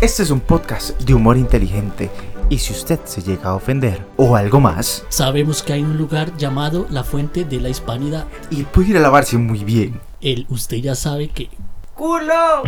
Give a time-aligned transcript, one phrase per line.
[0.00, 2.10] Este es un podcast de humor inteligente
[2.48, 6.36] y si usted se llega a ofender o algo más, Sabemos que hay un lugar
[6.36, 8.26] llamado la Fuente de la Hispanidad.
[8.50, 10.00] y puede ir a lavarse muy bien.
[10.20, 11.50] El usted ya sabe que.
[11.94, 12.62] ¡Culo!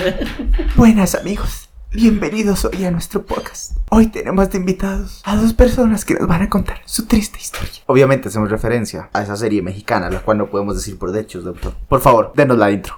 [0.76, 1.65] Buenas amigos,
[1.96, 3.72] bienvenidos hoy a nuestro podcast.
[3.90, 7.72] Hoy tenemos de invitados a dos personas que nos van a contar su triste historia.
[7.86, 11.48] Obviamente hacemos referencia a esa serie mexicana, la cual no podemos decir por derechos de
[11.50, 11.72] autor.
[11.88, 12.96] Por favor, denos la intro.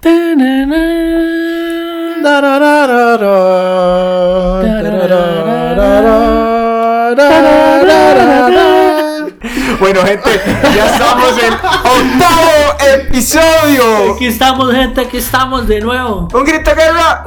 [9.79, 10.41] Bueno gente,
[10.75, 14.15] ya estamos en octavo episodio.
[14.15, 16.29] Aquí estamos, gente, aquí estamos de nuevo.
[16.33, 17.25] Un grito de guerra.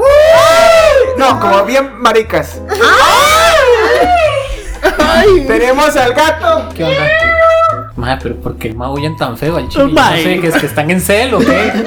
[1.17, 2.59] No, como bien maricas.
[5.47, 6.69] Tenemos al gato.
[6.75, 7.07] ¿Qué onda?
[7.95, 9.85] Madre, pero ¿por qué maullan tan feo al chile?
[9.85, 11.85] Yo No sé, que es que están en celo, ¿qué?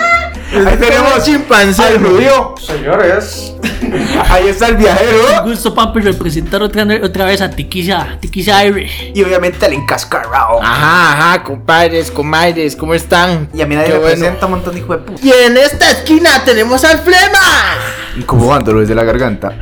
[0.67, 2.55] Ahí tenemos chimpancé al judío.
[2.65, 3.53] Señores.
[4.31, 5.43] Ahí está el Un viajero.
[5.45, 8.89] gusto, papi, representar otra, otra vez a Tiquisa, Tiquisa Aire.
[9.15, 10.63] Y obviamente el encascarrado.
[10.63, 13.49] Ajá, ajá, compadres, comadres, ¿cómo están?
[13.55, 14.17] Y a mí nadie Qué me bueno.
[14.17, 15.21] presenta un montón de hijo de puta.
[15.27, 17.41] Y en esta esquina tenemos al Flema.
[18.17, 19.59] Incubándolo desde la garganta.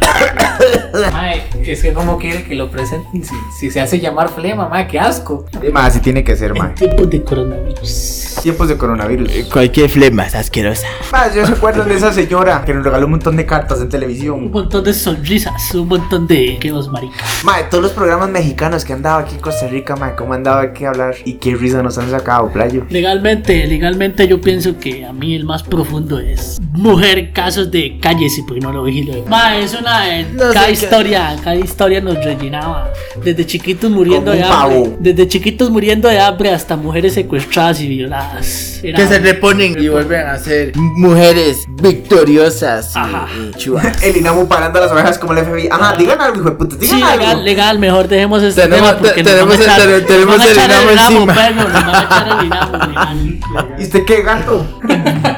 [1.13, 4.87] Mae, es que como quiere que lo presenten si, si se hace llamar flema, mae,
[4.87, 5.47] qué asco.
[5.73, 6.75] Más, así tiene que ser, man.
[6.75, 8.39] tiempos de coronavirus.
[8.43, 9.31] Tiempos de coronavirus.
[9.53, 10.87] Cualquier flema es asquerosa.
[11.11, 13.85] Más, yo se acuerdan de esa señora que nos regaló un montón de cartas en
[13.85, 14.51] Un televisión.
[14.51, 17.43] montón de sonrisas, un montón de quedos maricas.
[17.45, 20.43] Mae, todos los programas mexicanos que han dado aquí en Costa Rica, mae, cómo han
[20.43, 22.85] dado aquí a hablar y qué risa nos han sacado, playo.
[22.91, 28.39] Legalmente, legalmente yo pienso que a mí el más profundo es mujer casos de calles
[28.51, 29.25] y lo vigilo.
[29.29, 32.91] Ma, es una eh, No cada qué- historia, cada historia nos rellenaba.
[33.23, 34.97] Desde chiquitos muriendo Como de hambre, pavo.
[35.01, 38.81] desde chiquitos muriendo de hambre hasta mujeres secuestradas y violadas.
[38.83, 43.27] Era- Que se reponen y vuelven a ser mujeres victoriosas y- Ajá.
[43.37, 44.03] y chivas.
[44.03, 45.69] El Inamu parando las orejas como el FBI.
[45.71, 47.19] Ajá, digan algo, hijo de puta, digan Sí, algo.
[47.19, 50.07] legal, legal, mejor dejemos este Tenemos- tema porque te- tenemos nos van a el- echar,
[50.07, 51.35] tenemos nos van a el echar Dinamo encima.
[51.35, 53.77] perro, nos van a echar el Dinamo, legal.
[53.79, 54.67] ¿Y usted qué, gato?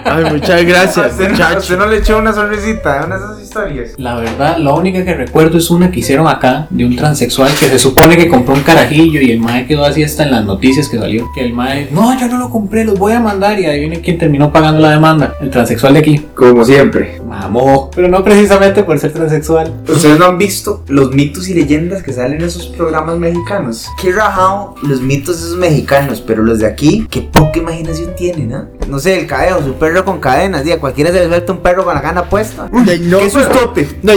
[0.05, 1.13] Ay, muchas ¿A gracias,
[1.59, 3.95] usted no le echó una sonrisita a una de esas historias?
[3.99, 7.67] La verdad, la única que recuerdo es una que hicieron acá de un transexual que
[7.67, 10.89] se supone que compró un carajillo y el mae quedó así hasta en las noticias
[10.89, 11.31] que salió.
[11.35, 14.01] Que el mae, no, yo no lo compré, los voy a mandar y ahí viene
[14.01, 15.35] quien terminó pagando la demanda.
[15.41, 16.27] El transexual de aquí.
[16.35, 17.21] Como siempre.
[17.25, 17.91] Mamó.
[17.95, 19.73] Pero no precisamente por ser transexual.
[19.89, 23.87] ¿Ustedes no han visto los mitos y leyendas que salen en esos programas mexicanos?
[24.01, 28.67] Qué rajado los mitos esos mexicanos, pero los de aquí, qué poca imaginación tienen, ¿no?
[28.89, 31.59] No sé, el cadeo, su perro con cadenas, y a cualquiera se le suelta un
[31.59, 32.69] perro con la gana puesta.
[32.73, 32.85] No,
[33.19, 33.31] ¿Qué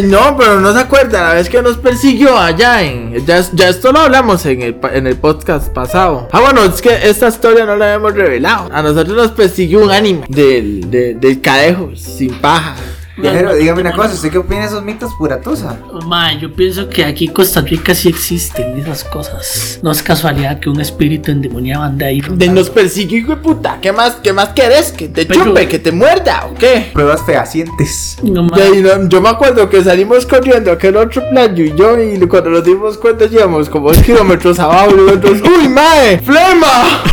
[0.03, 3.25] No, pero no se acuerda la vez que nos persiguió allá en.
[3.25, 6.27] Ya, esto lo hablamos en el, en el podcast pasado.
[6.31, 8.69] Ah, bueno, es que esta historia no la habíamos revelado.
[8.71, 12.75] A nosotros nos persiguió un ánimo del, de- del cadejo, sin paja.
[13.17, 15.79] Viajero, dígame una cosa, ¿usted qué opina de esos mitos pura tusa?
[16.05, 19.79] Ma, yo pienso que aquí en Costa Rica sí existen esas cosas.
[19.81, 22.21] No es casualidad que un espíritu endemoniado ande ahí.
[22.21, 23.79] De nos persiguió, hijo de puta.
[23.81, 24.91] ¿Qué más, qué más querés?
[24.91, 25.67] ¿Que te Pero- chupe?
[25.67, 26.91] ¿Que te muerda o qué?
[26.93, 28.17] Pruebas fehacientes.
[28.21, 28.55] No, ma.
[28.57, 32.51] No- yo me acuerdo que salimos corriendo a aquel otro playo y yo y cuando
[32.51, 36.19] nos dimos cuenta íbamos como 2 kilómetros abajo y nosotros ¡Uy, mae!
[36.19, 37.03] ¡Flema!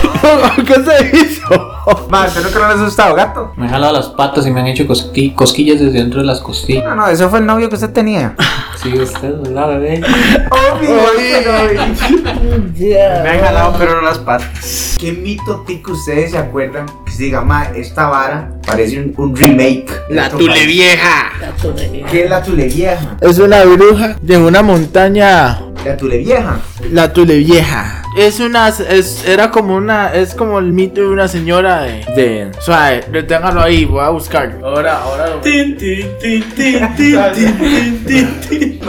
[0.66, 1.73] ¿Qué se hizo?
[2.08, 3.52] Más, ¿usted nunca lo han asustado, gato?
[3.56, 6.40] Me han jalado las patas y me han hecho cosqui- cosquillas desde dentro de las
[6.40, 6.84] costillas.
[6.84, 8.34] No, no, eso fue el novio que usted tenía.
[8.82, 10.00] Sí, usted, ¿verdad, bebé?
[13.22, 14.96] Me han jalado, pero no las patas.
[14.98, 16.86] ¿Qué mito tico ustedes se acuerdan?
[17.06, 19.86] Que se diga, ma, esta vara parece un, un remake.
[20.10, 20.66] La otro tule país"?
[20.66, 21.30] vieja.
[22.10, 23.16] ¿Qué es la tule vieja?
[23.20, 25.60] Es una bruja de una montaña.
[25.84, 26.58] La tule vieja.
[26.90, 28.02] La tule vieja.
[28.16, 28.68] Es una.
[28.68, 30.12] Es, era como una.
[30.14, 32.04] Es como el mito de una señora de.
[32.14, 34.56] de suave, deténgalo ahí, voy a buscar.
[34.62, 35.36] Ahora, ahora lo.
[35.40, 38.80] Tin, tin, tin, tin, tin, tin, tin, tin.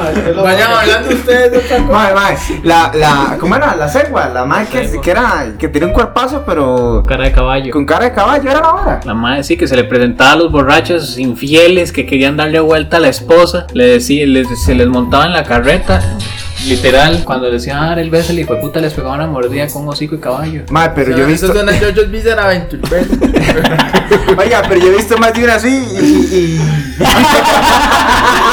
[0.44, 1.92] Vayan hablando ustedes de otra cosa.
[1.92, 3.76] Mae, mae, la, la, ¿cómo era?
[3.76, 7.72] La cegua, la mae que, que era, que tenía un cuerpazo, pero Cara de caballo.
[7.72, 9.00] con cara de caballo, era la vara.
[9.06, 12.98] La madre sí que se le presentaba a los borrachos infieles que querían darle vuelta
[12.98, 13.66] a la esposa.
[13.74, 16.02] Le decía, les- se les montaba en la carreta.
[16.68, 19.84] Literal, cuando decían dar el beso, el hijo de puta les pegaba una mordida con
[19.84, 20.64] un hocico y caballo.
[20.72, 22.82] Mae, pero yo he visto, Eso suena JoJo's Bizarre Adventure.
[24.38, 26.60] oiga, pero yo he visto más de una así y, y-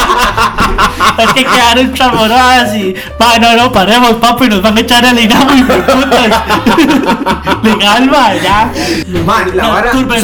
[1.23, 2.95] Es que quedaron tramoradas y.
[3.21, 6.43] Va, no, no, paremos, papi, nos van a echar el inamo y putas.
[7.63, 8.73] Legal, ma, ya.
[9.25, 9.91] Man, la vara.
[9.93, 10.17] Turba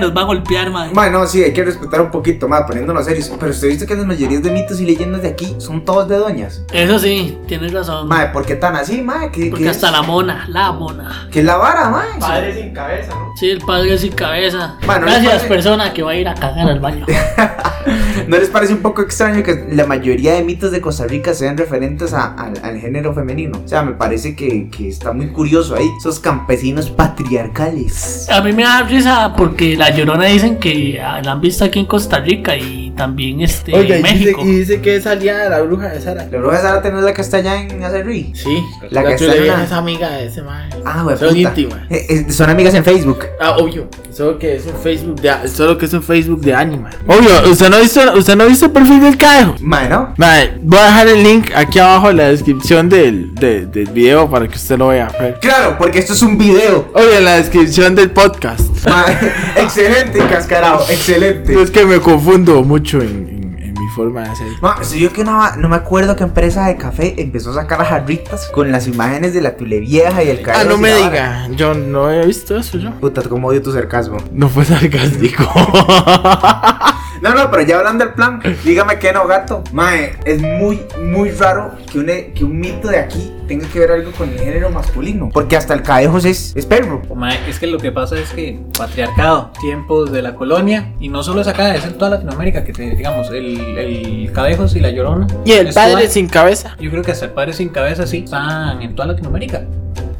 [0.00, 0.86] nos va a golpear, ma.
[0.92, 3.30] Man, no, sí, hay que respetar un poquito más, poniéndonos serios.
[3.38, 6.08] Pero usted ha visto que las mayorías de mitos y leyendas de aquí son todos
[6.08, 6.62] de doñas.
[6.72, 8.08] Eso sí, tienes razón.
[8.08, 9.30] Madre, ¿por qué tan así, madre?
[9.32, 9.92] ¿Qué, Porque qué hasta es?
[9.92, 11.28] la mona, la mona.
[11.30, 12.08] ¿Qué es la vara, madre?
[12.20, 13.32] Padre sin cabeza, ¿no?
[13.36, 14.76] Sí, el padre sin cabeza.
[14.84, 17.06] Bueno, Gracias, les parece- persona que va a ir a cagar al baño.
[18.26, 21.56] ¿No les parece un poco extraño que la mayoría de mitos de Costa Rica sean
[21.56, 23.60] referentes a- al, género femenino?
[23.64, 25.86] O sea, me parece que, que está muy curioso ahí.
[25.98, 28.28] Esos campesinos patriarcales.
[28.30, 31.86] A mí me da risa porque la llorona dicen que la han visto aquí en
[31.86, 34.40] Costa Rica y también este, Oiga, en y dice, México.
[34.44, 36.26] y dice que es aliada de la bruja de Sara.
[36.30, 38.32] La bruja de Sara tenés la que está allá en Acerrí.
[38.34, 38.58] Sí,
[38.90, 40.68] La la, que está en le la- es amiga de ese man.
[40.84, 41.80] Ah, güey, Son íntimas.
[41.90, 43.24] Eh, eh, son amigas en Facebook.
[43.40, 43.88] Ah, obvio.
[44.12, 46.90] Solo que es un Facebook de solo que es un Facebook de Anima.
[47.06, 49.56] Obvio, usted no ha visto, usted no ha visto el perfil del cadejo.
[49.60, 50.14] Madre, ¿no?
[50.16, 54.30] Mae, voy a dejar el link aquí abajo en la descripción del, de- del video
[54.30, 55.08] para que usted lo vea.
[55.40, 56.88] Claro, porque esto es un video.
[56.94, 58.60] Obvio, en la descripción del podcast.
[59.56, 61.60] Excelente, cascarado, excelente.
[61.60, 64.46] Es que me confundo mucho en, en- en mi forma de hacer.
[64.60, 67.78] Ma, se vio que una, no me acuerdo qué empresa de café empezó a sacar
[67.78, 70.90] las jarritas con las imágenes de la tule vieja y el Ah, Carlos no y
[70.90, 71.48] me diga.
[71.56, 72.90] Yo no he visto eso yo.
[73.00, 74.18] Puta, cómo odio tu sarcasmo.
[74.32, 75.44] No fue sarcástico.
[77.22, 79.64] No, no, pero ya hablando del plan, dígame que no, gato.
[79.72, 83.92] Mae, es muy, muy raro que un, que un mito de aquí tenga que ver
[83.92, 85.30] algo con el género masculino.
[85.32, 87.02] Porque hasta el cadejos es, es perro.
[87.48, 91.40] Es que lo que pasa es que patriarcado, tiempos de la colonia, y no solo
[91.40, 95.26] es acá, es en toda Latinoamérica, que te- digamos, el, el Cadejos y la Llorona.
[95.44, 96.76] y el padre sin cabeza.
[96.80, 99.62] Yo creo que hasta el padre sin cabeza sí, están en toda Latinoamérica.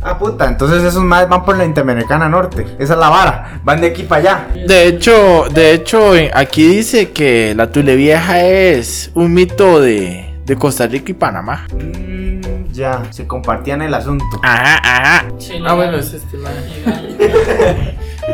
[0.06, 2.66] Ah, puta, entonces esos más van por la Interamericana Norte.
[2.78, 3.60] Esa es la vara.
[3.64, 4.48] Van de aquí para allá.
[4.66, 10.33] De hecho, de hecho, eh, aquí dice que la Tule Vieja es un mito de,
[10.44, 11.66] de Costa Rica y Panamá.
[11.72, 14.24] Mm, ya, se compartían el asunto.
[14.42, 15.24] Ajá, ajá.
[15.38, 16.52] Sí, Ah, bueno, es este man.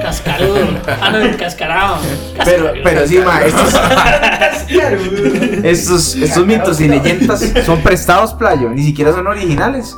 [0.03, 0.57] Cascarudo.
[1.01, 1.99] Ah, no, cascarado.
[2.45, 3.75] Pero, pero sí, ma, estos,
[5.65, 8.71] estos, estos mitos y leyendas son prestados, playo.
[8.71, 9.97] Ni siquiera son originales.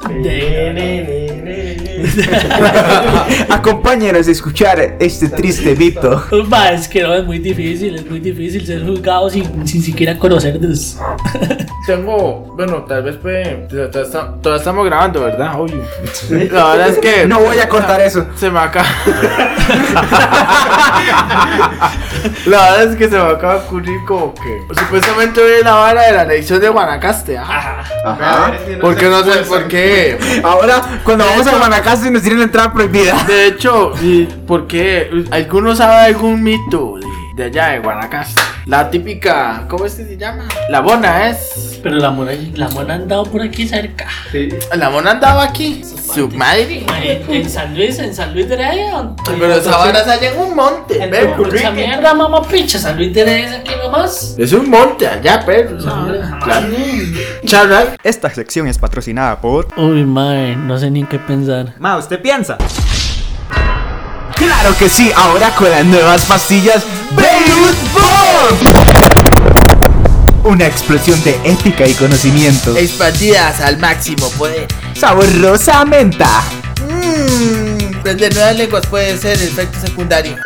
[3.51, 6.25] Acompáñenos a escuchar este triste mito.
[6.73, 10.99] Es que no, es muy difícil, es muy difícil ser juzgado sin, sin siquiera conocernos.
[11.87, 13.67] Tengo, bueno, tal vez puede.
[13.67, 15.61] Todavía, estamos grabando, ¿verdad?
[15.61, 15.83] Obvio.
[16.31, 17.27] La verdad es que.
[17.27, 18.27] No voy a contar eso.
[18.37, 18.87] Se me acaba.
[22.47, 24.63] la verdad es que se me acaba de ocurrir como que.
[24.79, 27.37] Supuestamente hoy es la vara de la elección de Guanacaste.
[27.37, 27.83] ¿ah?
[28.05, 28.53] Ajá.
[28.81, 30.19] ¿Por qué no sé por qué?
[30.45, 33.23] Ahora, cuando vamos a Guanacaste nos tienen la entrada prohibida.
[33.25, 36.95] De hecho, y- porque alguno sabe algún mito
[37.35, 38.41] de, allá de Guanacaste.
[38.67, 40.45] La típica, ¿cómo es que se llama?
[40.69, 41.81] La bona es.
[41.83, 44.07] Pero la mona, la mona ha andado por aquí cerca.
[44.77, 45.83] La mona andaba aquí.
[46.15, 46.85] Su madre.
[47.03, 49.11] En, en San Luis, en San Luis de Heredia.
[49.25, 51.53] Pero esa vara es allá en un monte, En perro.
[51.53, 52.79] esa mierda, mamá pincha.
[52.79, 54.37] San Luis de es aquí nomás.
[54.39, 55.79] Es un monte allá, perro.
[55.79, 56.67] Claro.
[57.47, 57.97] Charral.
[58.05, 59.67] Esta sección es patrocinada por.
[59.77, 61.75] Uy, mae, no sé ni en qué pensar.
[61.79, 62.59] Ma, ¿usted piensa?
[64.45, 68.59] Claro que sí, ahora con las nuevas pastillas Beirut Bomb.
[70.45, 72.77] Una explosión de ética y conocimiento.
[72.77, 74.67] Expandidas al máximo poder.
[74.99, 76.43] Sabor rosa a menta.
[76.89, 77.99] Mmm.
[78.01, 80.37] Aprender nuevas lenguas puede ser el efecto secundario.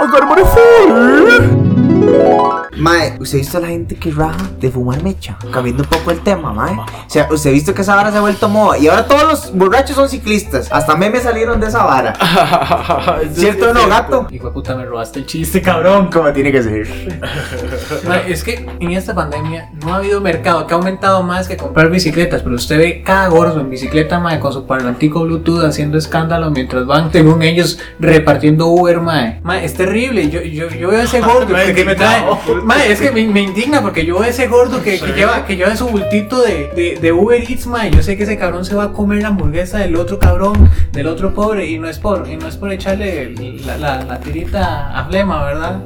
[2.77, 5.39] Mae, ¿usted ha visto a la gente que raja de fumar mecha?
[5.51, 6.75] Cambiando un poco el tema, mae.
[6.75, 8.77] O sea, ¿usted ha visto que esa vara se ha vuelto moda?
[8.77, 10.71] Y ahora todos los borrachos son ciclistas.
[10.71, 12.13] Hasta memes salieron de esa vara.
[13.33, 14.27] ¿Cierto o no, gato?
[14.31, 16.11] Hijo de puta, me robaste el chiste, cabrón.
[16.13, 16.87] Como tiene que ser.
[18.09, 21.57] Mae, Es que en esta pandemia no ha habido mercado que ha aumentado más que
[21.57, 25.97] comprar bicicletas, pero usted ve cada gordo en bicicleta, mae, con su parlantico Bluetooth haciendo
[25.97, 29.41] escándalo mientras van, según ellos, repartiendo Uber, mae.
[29.43, 30.29] Mae, es terrible.
[30.29, 32.25] Yo, yo, yo veo a ese gordo que, me trae.
[32.63, 35.77] Mae, es que me, me indigna porque yo ese gordo que, que lleva, que lleva
[35.77, 37.91] su bultito de, de, de Uber Eats, mae.
[37.91, 41.07] Yo sé que ese cabrón se va a comer la hamburguesa del otro cabrón, del
[41.07, 43.35] otro pobre, y no es por, y no es por echarle
[43.65, 45.81] la, la, la tirita a flema, ¿verdad?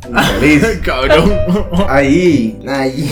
[0.82, 1.32] Cabrón.
[1.88, 3.10] Ahí, ahí.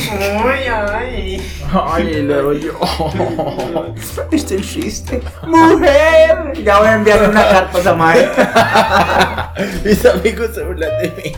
[1.86, 2.78] Ay, luego yo.
[4.30, 5.22] Este chiste.
[5.46, 6.62] Mujer.
[6.62, 8.30] Ya voy a enviarle una carta a esa madre.
[9.84, 11.32] Mis amigos se burlan de mí.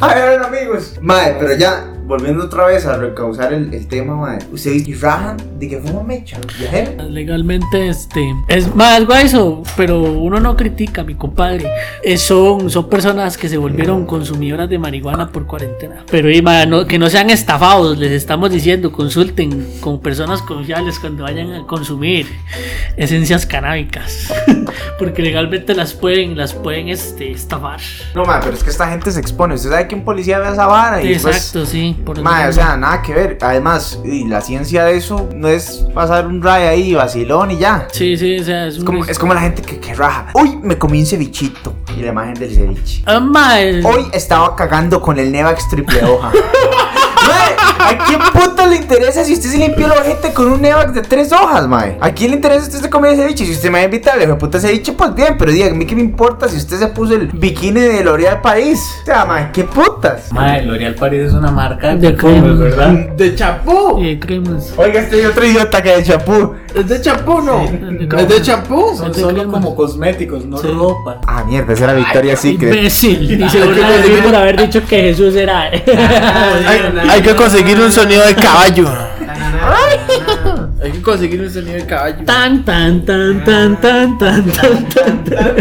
[0.00, 0.94] A ver, amigos.
[1.00, 4.38] Mae, pero ya, volviendo otra vez a recausar el, el tema, mae.
[4.52, 7.04] Ustedes rajan de que fuma mecha, viajero.
[7.08, 8.34] Legalmente, este.
[8.48, 11.70] Es más eso, pero uno no critica, mi compadre.
[12.02, 16.04] Eh, son, son personas que se volvieron consumidoras de marihuana por cuarentena.
[16.10, 20.98] Pero y, ma, no- que no sean estafados, les estamos diciendo, consulten con personas confiables
[20.98, 22.26] cuando vayan a consumir
[22.96, 24.32] esencias canábicas.
[24.98, 27.80] Porque legalmente las pueden, las pueden este, estafar.
[28.14, 29.54] No, mae, pero es que esta gente se expone.
[29.54, 31.96] Usted sabe que un policía ve esa vara y después- Exacto, sí.
[32.04, 33.38] Por Mae, o sea, nada que ver.
[33.40, 37.86] Además, y la ciencia de eso no es pasar un ray ahí, vacilón y ya.
[37.92, 40.28] Sí, sí, o sea, es, Es como, es como la gente que, que raja.
[40.34, 41.74] Hoy me comí un cevichito.
[41.96, 43.04] Y la imagen del ceviche.
[43.20, 46.32] Mae, Hoy estaba cagando con el Nevax triple hoja.
[47.88, 51.02] ¿a quién puta le interesa si usted se limpió el ojete con un Nevax de
[51.02, 51.96] tres hojas, mae?
[52.00, 53.44] ¿A quién le interesa si usted se comió ceviche?
[53.44, 56.02] Si usted me va a invitar a puta ceviche, pues bien, pero dígame qué me
[56.02, 58.80] importa si usted se puso el bikini de L'Oreal País.
[59.02, 60.32] O sea, mae, qué putas.
[60.32, 62.58] Mae, L'Oreal París es una marca De de cremas.
[62.58, 62.88] ¿verdad?
[63.16, 64.00] De chapú.
[64.02, 64.72] eh, cremas.
[64.76, 66.54] Oiga, este otro idiota que de chapú.
[66.74, 67.66] Es de champú, ¿no?
[67.68, 68.94] de Es de champú.
[68.96, 70.68] Son de solo como cosméticos, no Sí.
[70.68, 71.20] ropa.
[71.26, 72.74] Ah, mierda, esa era Victoria Secret.
[72.74, 73.40] Imbécil.
[73.42, 75.62] Y seguro que por haber dicho que Jesús era.
[75.62, 75.80] Hay,
[77.10, 78.88] hay que conseguir un sonido de caballo.
[80.82, 82.24] Hay que conseguir un sonido de caballo.
[82.24, 85.56] Tan, tan, tan, tan, tan, tan, tan, tan, tan.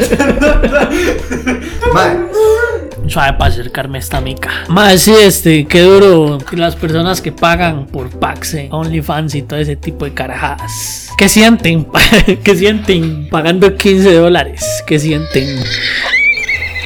[3.07, 4.49] Suave para acercarme a esta mica.
[4.67, 6.37] Más sí, este, qué duro.
[6.51, 11.09] Las personas que pagan por packs, en OnlyFans y todo ese tipo de carajadas.
[11.17, 11.87] ¿Qué sienten?
[12.43, 14.83] ¿Qué sienten pagando 15 dólares?
[14.85, 15.63] ¿Qué sienten?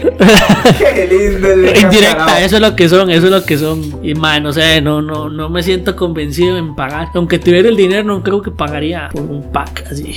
[0.04, 4.00] Qué lindo el Indirecta, eso es lo que son, eso es lo que son.
[4.04, 7.10] Y man, no sé, no, no, no me siento convencido en pagar.
[7.14, 10.16] Aunque tuviera el dinero, no creo que pagaría por un pack así.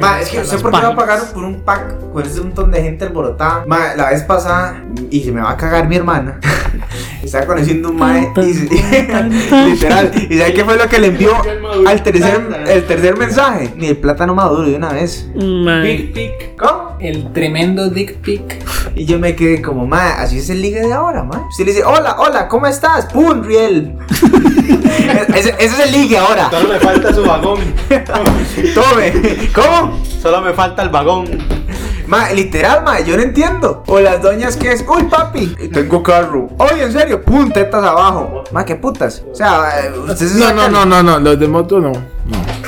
[0.00, 0.96] Ma, es que no sé por qué va a páginas.
[0.96, 3.64] pagar por un pack con ese montón de gente alborotada.
[3.66, 6.40] Ma, la vez pasada, y se me va a cagar mi hermana.
[7.22, 8.52] Estaba conociendo un mae y
[9.70, 10.12] literal.
[10.28, 11.32] ¿Y sabe qué fue lo que le envió
[11.86, 13.72] al tercer, el tercer mensaje?
[13.76, 15.26] Ni el plátano maduro de una vez.
[15.34, 16.56] Dick pic.
[16.58, 16.96] ¿Cómo?
[17.00, 18.62] El tremendo dick pic.
[18.94, 21.46] Y yo me quedé como, ma, así es el ligue de ahora, ma.
[21.48, 23.06] Usted le dice, hola, hola, ¿cómo estás?
[23.06, 23.96] ¡Pum, Riel!
[25.34, 26.50] ese, ese es el ligue ahora.
[26.50, 27.60] Solo me falta su vagón.
[28.74, 29.50] Tome.
[29.54, 30.00] ¿Cómo?
[30.20, 31.26] Solo me falta el vagón.
[32.06, 33.82] Ma, literal, ma, yo no entiendo.
[33.86, 36.48] O las doñas que es, uy, papi, tengo carro.
[36.58, 38.44] Oye, en serio, pum, tetas abajo.
[38.52, 39.22] Ma, qué putas.
[39.30, 41.92] O sea, eh, ustedes No, no, no, no, no, los de moto no.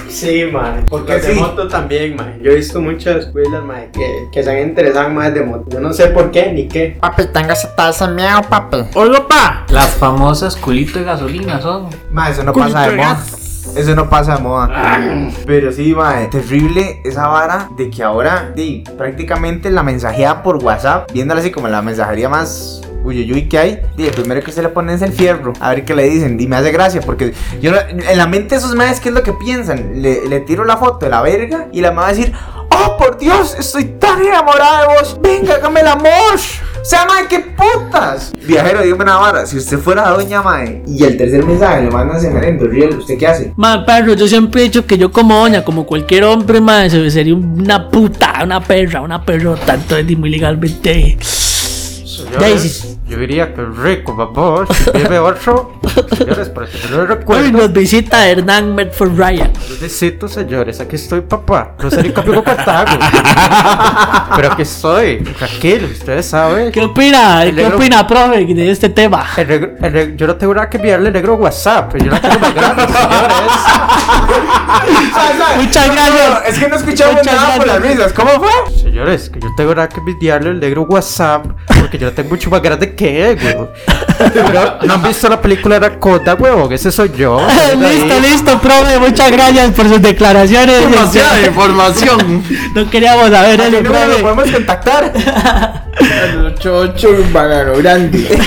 [0.09, 0.85] Sí, man.
[0.89, 1.41] ¿Por qué Los de sí?
[1.41, 2.39] moto también, man.
[2.43, 5.65] Yo he visto muchas escuelas, man, que, que se han interesado más de moto.
[5.69, 6.97] Yo no sé por qué ni qué.
[7.01, 8.79] Papi, tengo ese taza miedo, papi.
[8.95, 9.67] Oiga, pa.
[9.71, 11.89] Las famosas culito de gasolina son.
[12.11, 13.09] Ma, eso no Culito pasa de de moda.
[13.15, 13.73] gas.
[13.77, 15.31] Eso no pasa de moda.
[15.45, 21.11] Pero sí, ma, terrible esa vara de que ahora, di, prácticamente la mensajeada por WhatsApp,
[21.13, 24.93] viéndola así como la mensajería más uyuyuy que hay, el primero que se le pone
[24.95, 25.53] es el fierro.
[25.61, 26.39] A ver qué le dicen.
[26.41, 27.33] Y me hace gracia porque
[27.63, 30.03] yo no- en la mente de esos madres, ¿qué es lo que piensan?
[30.03, 32.33] Le, le tiro la foto de la verga y la madre va a decir,
[32.71, 35.19] oh, por Dios, estoy tan enamorada de vos.
[35.23, 36.35] Venga, hágame el amor.
[36.81, 38.33] O sea, madre, qué putas.
[38.47, 39.45] Viajero, dígame una vara.
[39.47, 43.27] Si usted fuera doña madre y el tercer mensaje le mandan semerendo, riel, ¿usted qué
[43.27, 43.53] hace?
[43.57, 47.11] Man, perro, yo siempre he dicho que yo como doña, como cualquier hombre, man, se-
[47.11, 51.19] sería una puta, una perra, una perrota, entonces muy legalmente.
[52.39, 52.96] Daisy.
[53.09, 54.69] Yo diría que rico, babos.
[54.77, 55.79] Si vive otro,
[56.17, 57.51] señores, para que se lo Hoy recuerdo.
[57.53, 59.53] nos visita Hernán Medford Ryan.
[59.71, 61.75] Necesito, señores, aquí estoy, papá.
[61.79, 62.99] Rosario Capigo Cartago.
[64.35, 66.73] Pero aquí estoy, tranquilo, ustedes saben.
[66.73, 67.45] ¿Qué opina?
[67.45, 69.25] El ¿Qué negro- opina, profe, de este tema?
[69.37, 71.95] El negro- el negro- yo no tengo nada que enviarle negro WhatsApp.
[71.99, 73.57] Yo no tengo más grande, señores.
[75.59, 76.43] Muchas gracias.
[76.49, 77.99] es que no escuchamos Muchas nada por las gracias.
[77.99, 78.13] risas.
[78.13, 78.51] ¿Cómo fue?
[78.83, 81.47] Señores, que yo tengo nada que enviarle el negro WhatsApp.
[81.79, 86.73] Porque yo no tengo mucho más grande Pero, ¿No han visto la película Dakota, huevón?
[86.73, 87.41] Ese soy yo.
[87.79, 88.99] listo, listo, profe.
[88.99, 90.89] Muchas gracias por sus declaraciones.
[90.91, 92.43] Demasiada información.
[92.75, 94.23] No queríamos saber ¿A qué número lo profe.
[94.23, 95.13] podemos contactar?
[95.97, 98.39] Al 88 banano grande.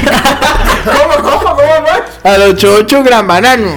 [0.86, 2.32] ¿Cómo, cómo, cómo fue?
[2.32, 3.72] Al 88 gran banano.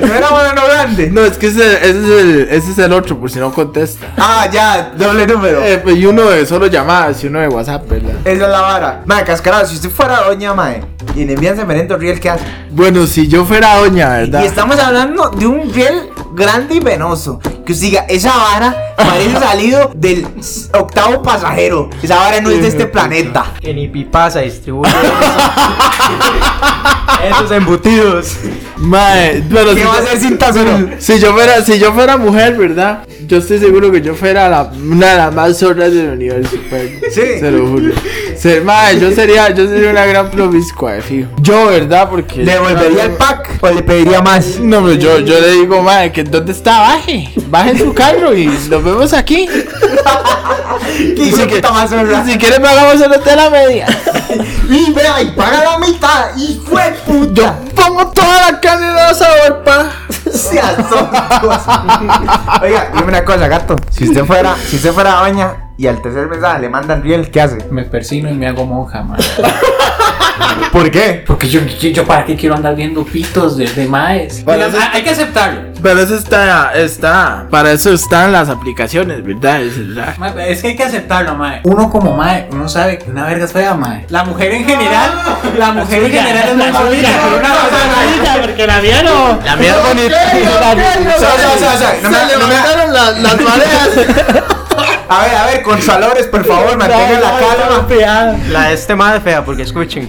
[0.00, 1.10] ¿No era banano grande?
[1.10, 4.06] No, es que ese, ese es el, ese es el otro, por si no contesta.
[4.16, 5.62] Ah, ya, doble número.
[5.62, 8.14] Eh, pues, y uno de solo llamadas y uno de WhatsApp, ¿verdad?
[8.24, 9.02] Esa es la vara.
[9.06, 10.82] Mae, cascarado, si usted fuera doña, mae,
[11.14, 12.44] y le envían semerendo riel, ¿qué hace?
[12.70, 14.42] Bueno, si yo fuera doña, ¿verdad?
[14.42, 17.40] Y estamos hablando de un riel grande y venoso.
[17.68, 20.26] Que usted diga, esa vara parece salido del
[20.72, 21.90] octavo pasajero.
[22.02, 23.44] Esa vara no es de este planeta.
[23.60, 24.90] Que ni pipasa distribuye
[27.28, 28.36] esos embutidos.
[28.78, 30.94] Mae, bueno, ¿Qué si va a yo- hacer sin tazón?
[30.98, 33.00] Si yo fuera, si yo fuera mujer, ¿verdad?
[33.26, 36.92] Yo estoy seguro que yo fuera la, una de las más zorras del universo, pues.
[37.12, 37.38] Sí.
[37.40, 37.92] Se lo juro.
[38.38, 41.28] Ser- mae, yo sería, yo sería una gran promiscua, de fijo.
[41.40, 42.08] Yo, ¿verdad?
[42.08, 42.44] Porque.
[42.44, 44.60] ¿Le devolvería el pack o le pediría más?
[44.60, 46.78] No, pero yo, yo le digo, mae, que ¿dónde está?
[46.80, 47.32] Baje.
[47.48, 49.48] Baje en su carro y nos vemos aquí.
[50.98, 53.86] Y si que más Y si quiere pagamos el hotel a media.
[54.68, 57.34] Y vea, y paga la mitad, hijo de puta.
[57.34, 59.90] Yo pongo toda la carne el asador, pa.
[60.30, 60.76] Seas.
[62.62, 63.76] Oiga, dime una cosa, gato.
[63.90, 67.40] Si usted fuera, si usted fuera doña y al tercer mensaje le mandan riel, ¿qué
[67.40, 67.56] hace?
[67.70, 69.18] Me persino y me hago monja, man.
[70.72, 71.22] ¿Por qué?
[71.26, 74.38] Porque yo, yo, yo para qué quiero andar viendo pitos de, de maes.
[74.46, 75.60] Eso hay que aceptarlo.
[75.82, 77.46] Pero eso está, está.
[77.50, 79.62] Para eso están las aplicaciones, ¿verdad?
[79.62, 80.16] Es verdad.
[80.18, 81.60] Ma, Es que hay que aceptarlo, mae.
[81.64, 84.06] Uno como mae, uno sabe que una verga es fea, mae.
[84.10, 85.10] La mujer en general,
[85.58, 89.38] la mujer en general es muy bonita, pero una cosa porque la mía no.
[89.44, 90.16] La mía es bonita.
[91.16, 93.18] O sea, o sea, o sea, o sea, no me- Se no me- levantaron las,
[93.20, 93.88] las mareas.
[95.08, 97.86] A ver, a ver, consoladores, por favor, mantengan la calma.
[98.50, 100.06] La de este más es fea porque escuchen.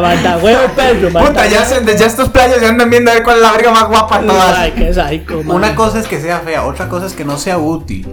[0.00, 1.08] Manda huevo, perro.
[1.26, 3.70] Puta, ya, se, ya estos playas ya andan viendo a ver cuál es la verga
[3.72, 4.58] más guapa de todas.
[4.58, 5.56] Ay, qué psycho, man.
[5.56, 8.06] Una cosa es que sea fea, otra cosa es que no sea útil.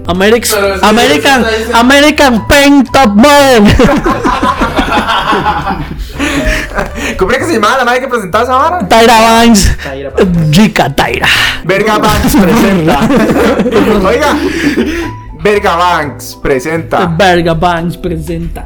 [0.56, 3.64] Pero sí, American, eso está diciendo- American Paint Top Model.
[7.18, 8.88] ¿Cómo era que se llamaba la madre que presentaba esa vara?
[8.88, 9.78] Tyra Banks.
[9.84, 10.12] Tyra
[10.52, 11.28] Rica Tyra.
[11.64, 13.00] Verga Banks presenta.
[14.08, 14.36] Oiga,
[15.42, 17.06] Verga Banks presenta.
[17.18, 18.66] Verga Banks presenta.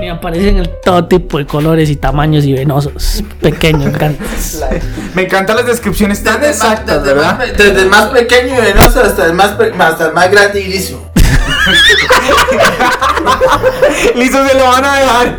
[0.00, 3.22] Me aparecen en todo tipo de colores y tamaños y venosos.
[3.38, 4.64] Pequeños, grandes.
[5.14, 7.36] Me encantan las descripciones tan exactas, desde, ¿verdad?
[7.36, 10.68] Más, desde el más pequeño y venoso hasta el más, hasta el más grande y
[10.68, 11.06] liso.
[14.14, 15.38] Listo, se lo van a dejar.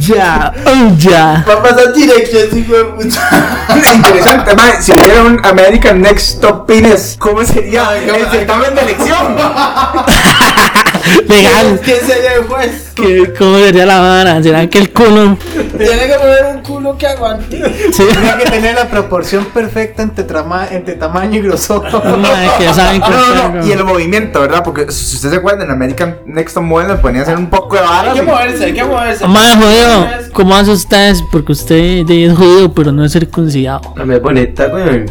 [0.00, 0.52] Ya,
[0.98, 1.44] ya.
[1.48, 3.64] Va a pasar dirección, hijo de puta.
[3.94, 4.56] Interesante.
[4.80, 9.36] Si hubiera un American Next Top Pines, ¿cómo sería el certamen de elección?
[11.28, 11.80] Legal.
[11.84, 12.92] ¿Quién sería el juez?
[12.94, 14.42] ¿Qué- ¿Cómo sería la vara?
[14.42, 15.36] ¿Será que el culo?
[15.78, 17.62] Tiene que poner un culo que aguante.
[17.92, 18.02] Sí.
[18.04, 21.82] Tiene que tener la proporción perfecta entre, trama- entre tamaño y grosor.
[22.18, 23.66] Madre, que ya saben que No, no, no.
[23.66, 24.62] Y el movimiento, ¿verdad?
[24.64, 27.76] Porque si ustedes se acuerdan, en American Next Model nos ponían a hacer un poco
[27.76, 28.14] de varas.
[28.14, 29.26] Hay que moverse, hay que moverse.
[29.26, 30.08] Madre, jodido.
[30.32, 31.22] ¿Cómo hace ustedes?
[31.32, 33.94] Porque usted es jodido, pero no es circuncidado.
[33.96, 35.06] La mía es bonita, güey.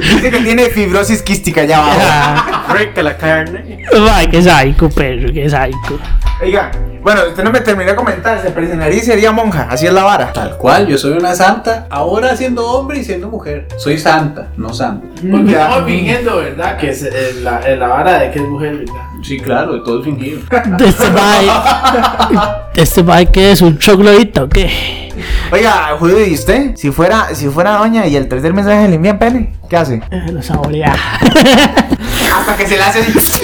[0.00, 2.62] Dice que tiene fibrosis quística ya abajo.
[2.78, 3.84] Rica la carne.
[4.12, 5.98] Ay, qué psycho, perro, qué psycho.
[6.42, 6.70] Oiga,
[7.02, 8.40] bueno, usted no me terminó de comentar.
[8.42, 9.66] Se presentaría y sería monja.
[9.70, 10.32] Así es la vara.
[10.32, 13.66] Tal cual, yo soy una santa, ahora siendo hombre y siendo mujer.
[13.78, 15.06] Soy santa, no santa.
[15.30, 15.62] Porque Ya.
[15.64, 16.76] estamos fingiendo, ¿verdad?
[16.76, 18.94] Que es eh, la, eh, la vara de que es mujer, ¿verdad?
[19.22, 20.40] Sí, claro, todo es fingido.
[20.76, 22.40] De este bike.
[22.74, 25.06] Este bike que es un chocolatito, ¿o qué?
[25.50, 26.76] Oiga, Julio, ¿y usted?
[26.76, 30.02] Si fuera, si fuera doña y el tercer mensaje le envían pene, ¿qué hace?
[30.10, 30.94] Eh, Lo saborea.
[32.38, 33.42] Hasta que se le hace así.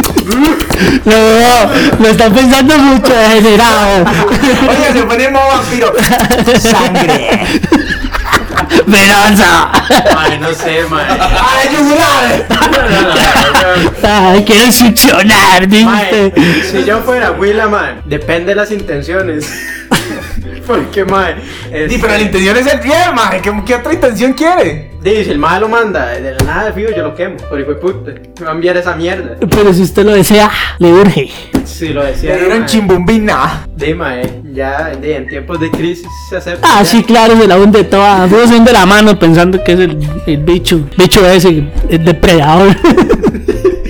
[1.05, 4.05] No, no, lo está pensando mucho, degenerado.
[4.69, 5.93] Oiga, se pone en modo vampiro.
[6.61, 7.61] Sangre.
[8.87, 9.73] Venosa.
[10.17, 11.07] Ay, no sé, mae.
[11.11, 12.47] ¡Ay, yugular!
[14.03, 16.33] Ay, quiero succionar, dice.
[16.71, 19.47] si yo fuera Willa, mae, depende de las intenciones.
[20.67, 21.37] Porque, mae,
[21.89, 23.31] Sí, pero la intención es el bien, man.
[23.43, 24.91] ¿Qué, qué otra intención quiere?
[25.03, 27.37] Dice, si el mae lo manda de la nada de fijo, yo lo quemo.
[27.49, 28.13] Por hijo de puta.
[28.39, 29.37] Me va a enviar esa mierda.
[29.51, 31.29] Pero si usted lo desea, le urge.
[31.65, 32.35] Si lo decía.
[32.35, 32.67] Le dieron mae.
[32.69, 33.67] chimbumbina.
[33.75, 36.67] Di, mae, ya de- en tiempos de crisis se acepta.
[36.71, 36.85] Ah, ya.
[36.85, 38.29] sí, claro, se la hunde toda.
[38.29, 40.81] Todos se hunde la mano pensando que es el, el bicho.
[40.97, 42.77] Bicho ese, el depredador.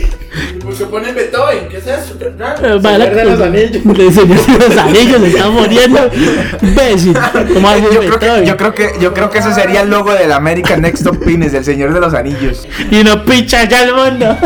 [2.42, 3.82] Eh, de los Anillos.
[3.98, 6.10] El señor de los anillos se está muriendo.
[6.60, 7.16] Imbécil.
[7.54, 10.12] ¿Cómo hace Yo creo, que, yo, creo que, yo creo que ese sería el logo
[10.12, 12.66] del American Next Top Pines, del Señor de los Anillos.
[12.90, 14.36] Y no pincha ya el mundo.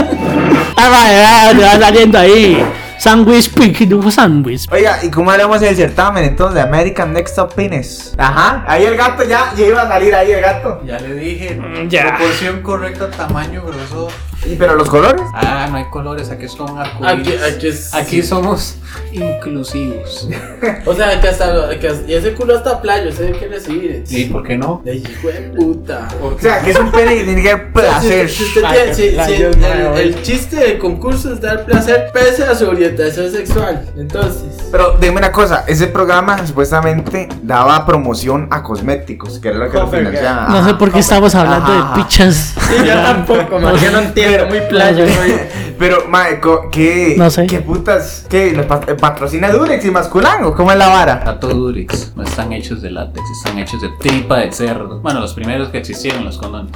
[0.76, 2.62] Ah, vale, vale, va saliendo ahí.
[2.98, 4.66] Sandwich Pig, no sandwich.
[4.70, 8.14] Oiga, ¿y cómo haremos el certamen entonces de American Next Top Pines?
[8.16, 10.80] Ajá, ahí el gato ya, ya iba a salir ahí el gato.
[10.84, 12.16] Ya le dije, ya.
[12.16, 14.10] proporción correcta, tamaño, grosor.
[14.46, 15.22] ¿Y pero los colores?
[15.34, 17.42] Ah, no hay colores, aquí son Aquí, arcoíris.
[17.42, 17.94] aquí es.
[17.94, 18.76] Aquí somos
[19.12, 20.28] inclusivos.
[20.86, 21.78] O sea, que hasta.
[21.78, 24.04] Que, hasta- y ese culo hasta playo, ese que recibir.
[24.08, 24.80] ¿Y por qué no?
[24.84, 26.08] De hijo de puta.
[26.22, 28.28] O sea, que es un pene que tiene que dar placer.
[28.28, 29.50] Si, si Ay, playo,
[29.94, 33.84] el, el chiste del concurso es dar placer pese a su orientación sexual.
[33.96, 34.44] Entonces.
[34.70, 39.78] Pero dime una cosa, ese programa supuestamente daba promoción a cosméticos, que era lo que
[39.78, 40.48] lo financiaba.
[40.48, 41.96] No sé por qué estamos hablando Ajá.
[41.96, 42.54] de pichas.
[42.68, 43.78] Sí, yo tampoco, mae.
[43.78, 44.58] Yo no entiendo, muy.
[44.58, 45.16] No sé.
[45.18, 45.48] mae.
[45.78, 47.14] Pero, mae, ¿qué?
[47.18, 47.46] No sé.
[47.46, 48.26] ¿Qué putas?
[48.28, 48.52] ¿Qué?
[48.52, 50.54] ¿Los pat- eh, patrocina Durex y Masculano?
[50.54, 51.24] ¿Cómo es la vara?
[51.24, 55.00] Tato Durex, no están hechos de látex, están hechos de tripa de cerdo.
[55.00, 56.72] Bueno, los primeros que existieron los condones.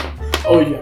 [0.48, 0.80] Oye.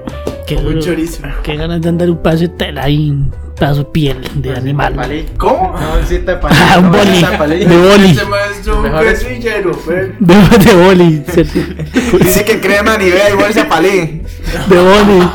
[0.49, 0.81] Qué Muy duro.
[0.81, 1.23] chorizo.
[1.43, 4.95] Qué ganas de andar un tela y un pedazo de piel de animal.
[5.37, 5.75] ¿Cómo?
[5.79, 6.57] No, de palé.
[6.71, 7.05] Ah, un boli.
[7.05, 8.11] bolsita de boli.
[8.13, 10.13] Este maestro un Mejor es- guerrillero, fe.
[10.19, 10.35] De,
[10.65, 11.23] de boli.
[12.25, 14.23] Dice que crema ni vea igual se palé.
[14.69, 15.29] De boli.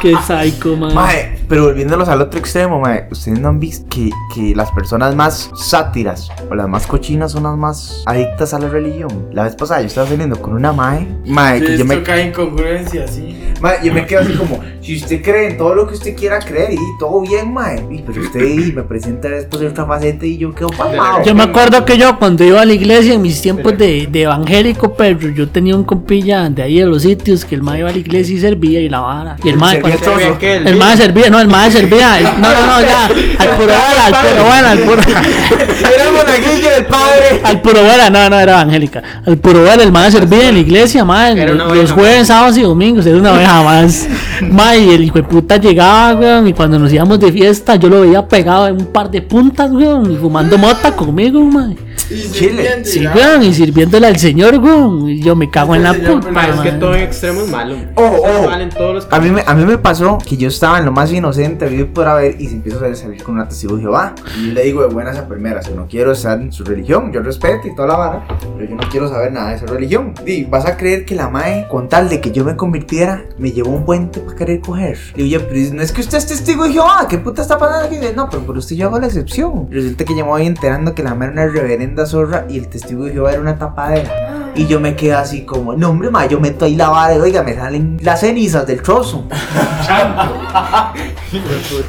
[0.02, 0.92] Qué psycho, man.
[0.94, 5.16] Mae, pero volviéndolos al otro extremo, mae, ustedes no han visto que, que las personas
[5.16, 9.26] más sátiras o las más cochinas son las más adictas a la religión.
[9.32, 12.32] La vez pasada yo estaba saliendo con una mae, mae, que yo me, cae en
[12.32, 13.36] congruencia, sí.
[13.60, 16.38] mae, yo me quedo así como, si usted cree en todo lo que usted quiera
[16.38, 20.38] creer y todo bien, mae, y pero usted y me presenta después otra faceta y
[20.38, 21.24] yo quedo palmado.
[21.24, 24.22] Yo me acuerdo que yo cuando iba a la iglesia en mis tiempos de, de
[24.22, 27.88] evangélico, perro, yo tenía un compilla de ahí de los sitios que el mae iba
[27.88, 29.36] a la iglesia y servía y la vara.
[29.42, 29.82] Y el mae
[30.40, 32.20] el mae servía, no, el mae servía.
[32.38, 33.06] no, no, no, ya.
[33.38, 35.02] Al puro buena, al puro buena, al puro.
[35.02, 37.40] Era el monaguillo del padre.
[37.44, 39.02] Al puro buena, no, no, era evangélica.
[39.26, 41.00] Al puro buena, el mae servía en la iglesia.
[41.02, 44.08] Era Los, una los oveja jueves, sábados y domingos, era una oveja más.
[44.42, 47.88] Mae, y el hijo de puta llegaba, weón, y cuando nos íbamos de fiesta, yo
[47.88, 51.76] lo veía pegado en un par de puntas, weón, y fumando mota conmigo, mae.
[52.10, 52.80] Y Chile.
[52.84, 55.08] Sí, weón, y sirviéndole al señor, weón.
[55.10, 56.48] Y yo me cago en la Señor, puta.
[56.48, 56.80] es que man.
[56.80, 57.76] todo en extremo es malo.
[57.94, 58.50] Oh, oh.
[59.10, 61.88] A mí, me, a mí me pasó que yo estaba en lo más inocente, vivo
[61.94, 64.14] por haber, y se empiezo a salir con una testigo de Jehová.
[64.38, 67.12] Y yo le digo de buenas a primeras, yo no quiero estar en su religión,
[67.12, 70.14] yo respeto y toda la vara, pero yo no quiero saber nada de esa religión.
[70.26, 73.52] Y vas a creer que la mae, con tal de que yo me convirtiera, me
[73.52, 74.98] llevó un puente para querer coger.
[75.14, 77.86] Digo, yo, pero no es que usted es testigo de Jehová, ¿qué puta está pasando
[77.86, 77.96] aquí?
[78.14, 79.68] No, pero por usted yo hago la excepción.
[79.70, 82.68] Resulta que yo me voy enterando que la mae era una reverenda zorra y el
[82.68, 84.49] testigo de Jehová era una tapadera.
[84.54, 87.18] Y yo me quedo así como, no hombre, ma, yo meto ahí la vara y
[87.18, 89.24] oiga, me salen las cenizas del trozo.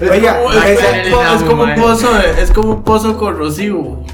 [0.09, 4.05] Oiga, es, como- es como un pozo, es como un pozo corrosivo.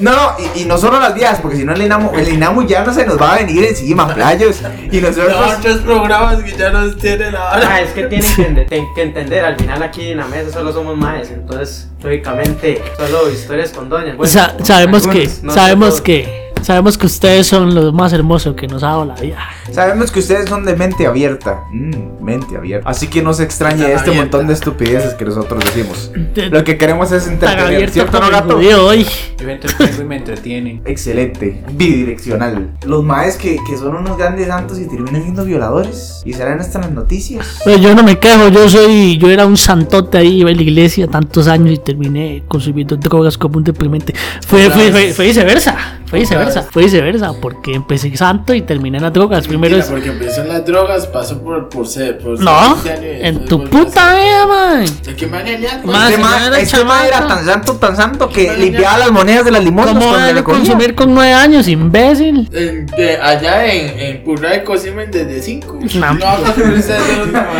[0.00, 2.66] no, no, y, y no solo las vías, porque si no el Inamu, el Inamu
[2.66, 4.60] ya no se nos va a venir encima, playos.
[4.92, 5.28] Y nosotros...
[5.34, 7.68] Llevan tres programas que ya nos tienen ahora.
[7.72, 10.52] Ah, es que tienen que, ende- ten- que entender, al final aquí en la mesa
[10.52, 14.16] solo somos maes, entonces lógicamente solo historias con doñas.
[14.16, 16.00] Bueno, Sa- sabemos que, no sabemos todos.
[16.02, 19.38] que, sabemos que ustedes son los más hermosos que nos ha dado la vida.
[19.72, 21.64] Sabemos que ustedes son de mente abierta.
[21.72, 22.88] Mm, mente abierta.
[22.88, 24.22] Así que no se extrañe Tan este abierta.
[24.22, 26.10] montón de estupideces que nosotros decimos.
[26.34, 28.56] De- Lo que queremos es entretener, ¿cierto, no, gato?
[28.56, 29.06] judío hoy.
[29.38, 30.82] Yo me entretengo y me entretienen.
[30.84, 32.70] Excelente, bidireccional.
[32.86, 36.78] Los maes que, que son unos grandes santos y terminan siendo violadores y serán hasta
[36.80, 37.60] las noticias.
[37.64, 40.62] Pero yo no me quejo, yo soy, yo era un santote ahí, iba a la
[40.62, 44.14] iglesia tantos años y terminé consumiendo drogas como un deprimente.
[44.46, 49.04] Fue, fue, fue, fue viceversa, fue viceversa, fue viceversa, porque empecé santo y terminé en
[49.04, 49.46] las drogas.
[49.46, 52.18] Primero es, porque empezó en las drogas, pasó por, por ser.
[52.18, 54.82] Por no, en tu puta vida, man.
[54.84, 56.76] Este si ma, no era este
[57.08, 60.34] era tan santo, tan santo que limpiaba las monedas de las limosnas ¿Cómo cuando van
[60.34, 60.58] le a cogía.
[60.60, 62.48] consumir con nueve años, imbécil?
[62.52, 65.78] En- de- allá en, en Purray consumen desde 5.
[65.94, 66.14] No.
[66.14, 66.26] No.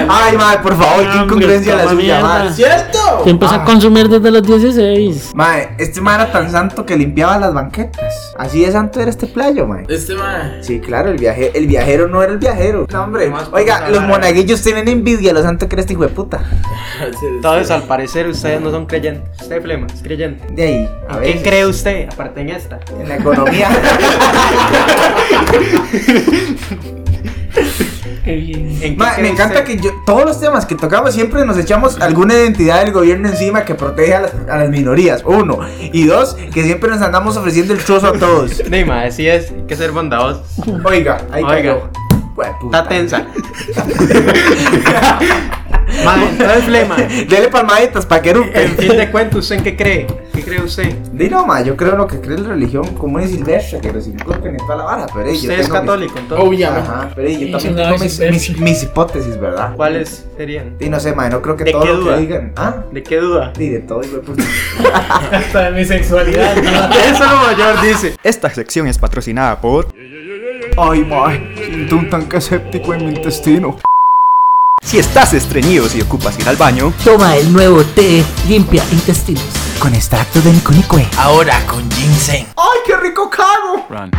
[0.09, 2.53] Ay, madre, por favor, qué incongruencia la suya, madre.
[2.53, 2.98] ¿Cierto?
[3.24, 5.31] Yo empecé a consumir desde los 16.
[5.35, 8.33] Mae, este ma era tan santo que limpiaba las banquetas.
[8.38, 9.85] Así de santo era este playo, mae.
[9.88, 10.59] Este man.
[10.62, 12.87] Sí, claro, el, viaje, el viajero no era el viajero.
[12.90, 13.31] No, hombre.
[13.53, 16.43] Oiga, los monaguillos tienen envidia, lo santo que era este hijo de puta.
[17.23, 19.29] Entonces, al parecer, ustedes no son creyentes.
[19.43, 20.47] Usted, Flema, es creyente.
[20.55, 22.81] De ahí, a ¿En qué cree usted, aparte en esta?
[22.99, 23.69] En la economía.
[28.31, 28.71] Qué bien.
[28.71, 29.77] ¿En qué Ma, cree me encanta usted?
[29.77, 33.64] que yo, todos los temas que tocamos siempre nos echamos alguna identidad del gobierno encima
[33.64, 35.23] que protege a las, a las minorías.
[35.25, 35.61] Uno.
[35.93, 38.62] Y dos, que siempre nos andamos ofreciendo el trozo a todos.
[38.71, 40.43] Ni ma, así es, hay que ser bondadosos.
[40.85, 41.79] Oiga, ahí Oiga.
[42.64, 43.27] Está tensa.
[46.05, 48.69] Ma, entonces, Flema, Dele palmaditas para que en eructe.
[48.69, 50.07] fin de cuentas, ¿usted en qué cree?
[50.35, 50.93] ¿Qué cree usted?
[51.13, 53.89] Di no, ma, yo creo en lo que cree la religión común y silvestre, que
[53.89, 56.47] inculquen en toda la vara, pero Usted es tengo mis- católico, entonces.
[56.49, 56.89] Obviamente.
[56.91, 59.75] Ajá, pero ey, yo Sí, también no, tengo mis, mis, mis hipótesis, ¿verdad?
[59.77, 60.77] ¿Cuáles serían?
[60.81, 62.15] Y no sé, ma, no creo que ¿De todo qué lo duda?
[62.15, 62.53] que digan.
[62.57, 63.53] Ah, ¿De qué duda?
[63.57, 64.43] sí, de todo, hijo de puta.
[65.33, 66.57] Hasta de mi sexualidad.
[67.13, 68.15] Eso lo mayor dice.
[68.23, 69.89] Esta sección es patrocinada por
[70.79, 73.77] Ay, ma, siento un tanque escéptico en mi intestino.
[74.83, 79.45] Si estás estreñido y ocupas ir al baño, Toma el nuevo té limpia intestinos.
[79.79, 81.07] Con extracto de Niconicue.
[81.19, 82.47] Ahora con ginseng.
[82.57, 83.87] ¡Ay, qué rico cago!
[83.90, 84.11] run.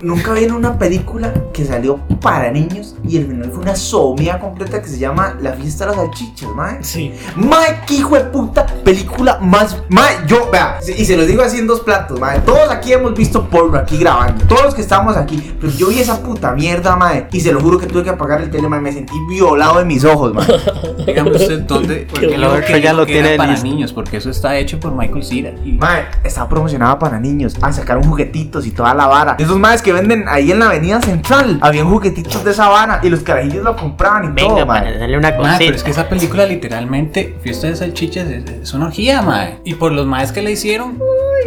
[0.00, 4.38] Nunca vi en una película que salió para niños y el final fue una somía
[4.38, 6.82] completa que se llama La fiesta de las salchichas, mae.
[6.82, 7.12] Sí.
[7.36, 9.76] Mae, qué hijo de puta película más.
[9.88, 12.40] Mae, yo, vea, y se los digo así en dos platos, mae.
[12.40, 14.44] Todos aquí hemos visto porno aquí grabando.
[14.46, 15.54] Todos los que estamos aquí.
[15.60, 17.28] Pero yo vi esa puta mierda, mae.
[17.32, 18.80] Y se lo juro que tuve que apagar el tele, mae.
[18.80, 20.46] Me sentí violado en mis ojos, mae.
[21.06, 22.06] Dígame usted dónde.
[22.10, 23.66] ¿Por qué Qué lo que Ya lo tiene para listo.
[23.66, 23.92] niños?
[23.92, 25.50] Porque eso está hecho por Michael Cera.
[25.64, 27.56] Y Mae, estaba promocionada para niños.
[27.62, 29.36] Ah, sacaron juguetitos y toda la vara.
[29.38, 31.58] Esos maes que venden ahí en la avenida central.
[31.60, 34.82] Habían juguetitos de sabana y los carajillos lo compraban y todo, Venga, mae.
[34.82, 35.58] para darle una cosita.
[35.58, 39.58] pero es que esa película literalmente, Fiesta de Salchichas, es, es una orgía, mae.
[39.64, 40.98] Y por los maes que le hicieron,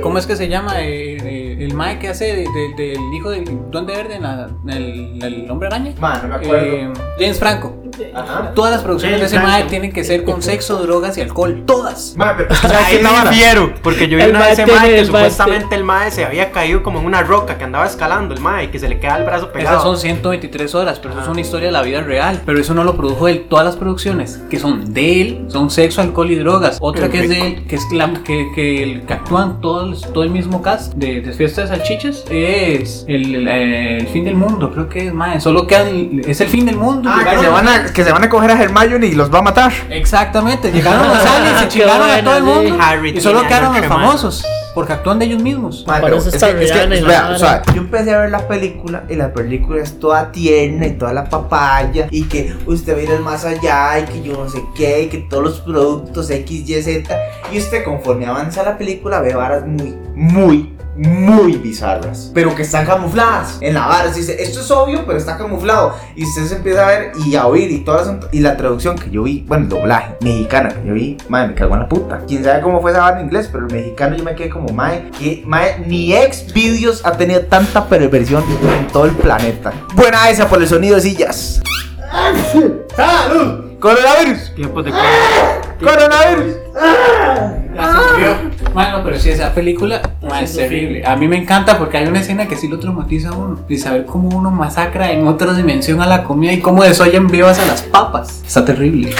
[0.02, 0.82] ¿cómo es que se llama?
[0.82, 4.50] Eh, eh, el mae que hace de- de- del hijo del Duende Verde, en la-
[4.64, 5.94] en el, el Hombre Araña.
[6.00, 6.66] Man, no me acuerdo.
[6.66, 7.76] Eh, James Franco.
[8.14, 8.52] Ajá.
[8.56, 11.64] Todas las producciones de ese mae tienen que ser con sexo, drogas y alcohol.
[11.66, 12.16] Todas.
[12.18, 12.50] Man, pero
[13.84, 16.12] porque yo vi El una de ese mae mae que el mae supuestamente el mae
[16.12, 18.90] se había caído como en una roca que andaba escalando el mae y que se
[18.90, 19.82] le queda el brazo Esas pegado.
[19.84, 22.42] son 123 horas, pero eso es una historia de la vida real.
[22.46, 23.46] Pero eso no lo produjo él.
[23.50, 26.78] Todas las producciones que son de él son sexo, alcohol y drogas.
[26.82, 30.24] Otra que es de él, que es la, que, que, el- que actúan todos, todo
[30.24, 34.72] el mismo cast de, de Fiesta de Salchichas, es el, el, el fin del mundo.
[34.72, 35.44] Creo que es más.
[35.44, 36.22] Solo quedan.
[36.26, 37.10] Es el fin del mundo.
[37.12, 39.42] Ah, se, van a, que se van a coger a Hermione y los va a
[39.44, 39.72] matar.
[39.90, 42.50] Exactamente, llegaron los aliens y Qué chingaron a todo el sí.
[42.72, 42.78] mundo.
[42.84, 44.46] Harry Y solo quedaron los famosos.
[44.76, 45.84] Porque actúan de ellos mismos.
[45.88, 47.36] Madre, pero eso es está que- es que, Rihanna y la vea, vara.
[47.36, 50.92] o sea, yo empecé a ver la película y la película es toda tierna y
[50.92, 55.02] toda la papaya y que usted ir más allá y que yo no sé qué
[55.04, 57.14] y que todos los productos X, Y, Z
[57.52, 62.86] y usted conforme avanza la película ve varas muy, muy, muy bizarras pero que están
[62.86, 64.12] camufladas en la vara.
[64.12, 67.36] Se dice, esto es obvio pero está camuflado y usted se empieza a ver y
[67.36, 70.70] a oír y todo eso y la traducción que yo vi, bueno, el doblaje mexicana
[70.70, 72.22] que yo vi, madre, me cago en la puta.
[72.28, 74.70] Quién sabe cómo fue esa vara en inglés, pero el mexicano yo me quedé como,
[74.70, 78.44] madre, que madre, ni ex videos ha tenido tanta perversión
[78.78, 79.72] en todo el planeta.
[79.94, 81.62] Buena esa por el sonido de sillas.
[82.96, 83.78] ¡Salud!
[83.80, 84.56] ¡Coronavirus!
[84.56, 84.92] Tiempos de
[85.80, 86.56] ¡Coronavirus!
[88.74, 90.02] Bueno, pero sí, esa película
[90.42, 91.06] es terrible.
[91.06, 93.60] A mí me encanta porque hay una escena que sí lo traumatiza a uno.
[93.68, 97.60] De saber cómo uno masacra en otra dimensión a la comida y cómo desollan vivas
[97.60, 98.42] a las papas.
[98.46, 99.14] Está terrible.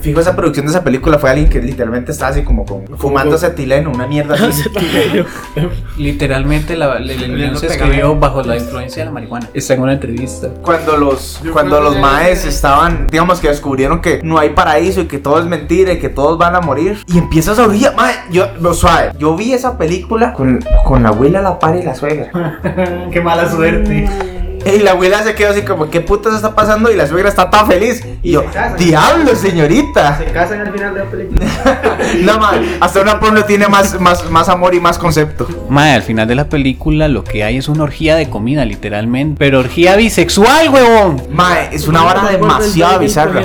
[0.00, 3.36] Fijo, esa producción de esa película fue alguien que literalmente estaba así como con, fumando
[3.36, 4.62] acetileno, una mierda así.
[5.96, 9.48] Literalmente la, la, la- el guion se escribió bajo la influencia de la marihuana.
[9.54, 10.48] Está en una entrevista.
[10.62, 15.18] Cuando los, cuando los maes estaban, digamos que descubrieron que no hay paraíso y que
[15.18, 16.98] todo es mentira y que todos van a morir.
[17.06, 21.10] Y empieza esa orgía, mae, yo, lo suave, yo vi esa película con, con la
[21.10, 22.58] abuela, la par y la suegra.
[23.12, 24.41] Qué mala suerte.
[24.64, 26.90] Y la abuela se quedó así como, ¿qué putas está pasando?
[26.90, 28.04] Y la suegra está tan feliz.
[28.22, 28.76] Y yo, se casan.
[28.78, 30.18] diablo, señorita.
[30.18, 31.46] Se casan al final de la película.
[32.22, 35.48] No, man, hasta una porno tiene más, más, más amor y más concepto.
[35.68, 39.36] Mae, al final de la película lo que hay es una orgía de comida, literalmente.
[39.38, 41.22] Pero orgía bisexual, huevón.
[41.30, 43.42] Mae, es una vara demasiado bizarra.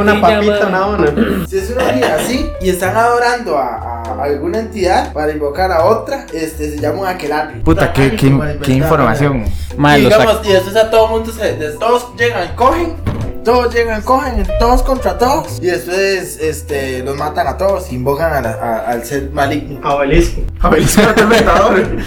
[0.00, 1.06] Una papita, una dona.
[1.48, 5.84] Si es una vida así y están adorando a, a alguna entidad para invocar a
[5.84, 7.60] otra, este se llama un aquelarre.
[7.60, 8.32] Puta, qué, qué,
[8.62, 9.44] qué información.
[9.72, 12.96] Y los y después a todo el mundo se, de- todos llegan, cogen,
[13.44, 18.40] todos llegan, cogen, todos contra todos y después este los matan a todos, invocan a
[18.40, 19.80] la- a- al ser maligno.
[19.94, 20.40] Obelisco.
[20.70, 21.80] Feliz atormentador.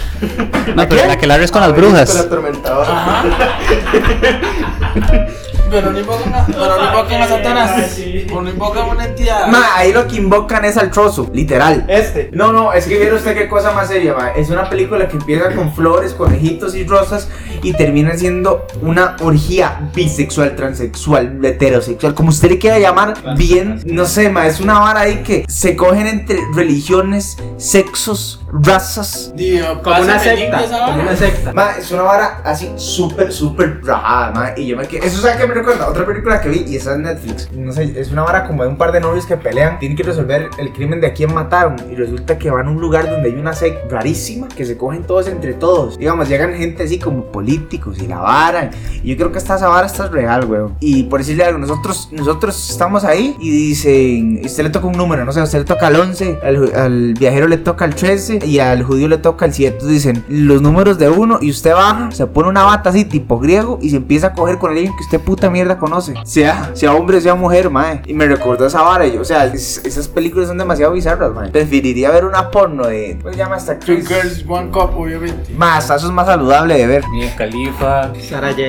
[0.74, 2.16] No, pero la que la es con las Obelisco, el brujas.
[2.16, 2.86] atormentador.
[5.74, 7.98] Pero no invocan a, pero no invocan a Satanás,
[8.32, 9.48] o no invocan a una entidad.
[9.48, 11.84] Ma, ahí lo que invocan es al trozo, literal.
[11.88, 12.30] Este.
[12.32, 14.30] No, no, es que viera usted qué cosa más seria, ma.
[14.30, 17.28] Es una película que empieza con flores, conejitos y rosas
[17.62, 24.04] y termina siendo una orgía bisexual, transexual, heterosexual, como usted le quiera llamar, bien, no
[24.04, 29.32] sé, ma, es una vara ahí que se cogen entre religiones, sexos, razas.
[29.34, 30.62] Digo, Como una secta.
[30.86, 31.52] Como una secta.
[31.52, 34.52] Ma, es una vara así súper, súper rajada, ma.
[34.56, 35.06] Y yo me quedé.
[35.06, 37.50] Eso sabe que me recuerda a otra película que vi y esa es Netflix.
[37.52, 39.78] No sé, es una vara como de un par de novios que pelean.
[39.78, 41.76] Tienen que resolver el crimen de a quién mataron.
[41.90, 45.04] Y resulta que van a un lugar donde hay una secta rarísima que se cogen
[45.04, 45.98] todos entre todos.
[45.98, 48.70] Digamos, llegan gente así como políticos y la vara.
[49.02, 50.76] Y yo creo que esta esa vara está real, weón.
[50.80, 55.24] Y por decirle algo, nosotros, nosotros estamos ahí y dicen, usted le toca un número,
[55.24, 58.58] no sé, usted le toca el 11, al, al viajero le toca el 13 y
[58.58, 59.74] al judío le toca el 7.
[59.74, 63.38] Entonces dicen los números de uno y usted baja, se pone una bata así tipo
[63.38, 66.14] griego y se empieza a coger con alguien que usted puta mierda conoce.
[66.24, 68.02] Sea, sea hombre, sea mujer, mae.
[68.06, 69.06] Y me recordó esa vara.
[69.06, 71.50] y yo, o sea, es- esas películas son demasiado bizarras, mae.
[71.50, 73.18] Preferiría ver una porno de.
[73.22, 74.08] ¿Cómo se llama esta Two actriz?
[74.08, 75.52] girls, one cup, obviamente.
[75.56, 77.04] Más, eso es más saludable de ver.
[77.08, 78.62] Mia Khalifa, Sara J.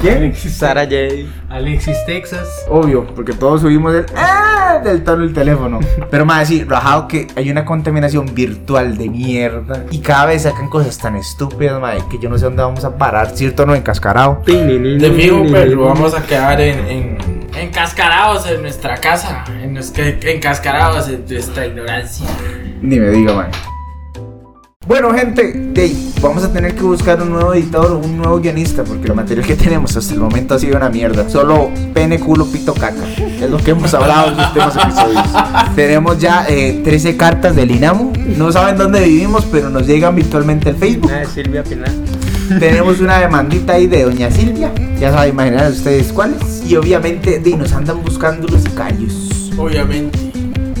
[0.00, 0.34] ¿Quién?
[0.36, 1.26] Sara J.
[1.48, 2.48] Alexis Texas.
[2.68, 4.80] Obvio, porque todos subimos el ¡Ah!
[4.84, 5.78] del tono del teléfono.
[6.10, 9.84] Pero más sí, rajado que hay una contaminación virtual de mierda.
[9.90, 12.96] Y cada vez sacan cosas tan estúpidas, madre, que yo no sé dónde vamos a
[12.98, 13.30] parar.
[13.34, 13.74] ¿Cierto no?
[13.74, 14.42] Encascarado.
[14.46, 17.18] De fijo, pero vamos a quedar en, en-
[17.58, 22.26] encascarados en nuestra casa, en nuestra, encascarados en nuestra ignorancia.
[22.82, 23.50] Ni me diga, man.
[24.86, 29.08] Bueno, gente, ahí, vamos a tener que buscar un nuevo editor, un nuevo guionista, porque
[29.08, 31.28] el material que tenemos hasta el momento ha sido una mierda.
[31.28, 33.02] Solo pene, culo, pito, caca.
[33.18, 35.24] Es lo que hemos hablado en los últimos episodios.
[35.74, 38.12] tenemos ya eh, 13 cartas del INAMU.
[38.36, 41.10] No saben dónde vivimos, pero nos llegan virtualmente al Facebook.
[41.10, 41.92] De Silvia Pinal.
[42.48, 44.72] Tenemos una demandita ahí de doña Silvia.
[45.00, 46.62] Ya saben, imaginar ustedes cuáles.
[46.66, 49.50] Y obviamente de, nos andan buscando los sicarios.
[49.56, 50.18] Obviamente.